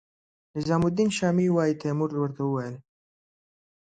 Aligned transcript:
نظام 0.57 0.81
الدین 0.87 1.09
شامي 1.17 1.47
وايي 1.55 1.73
تیمور 1.81 2.09
ورته 2.19 2.41
وویل. 2.45 2.75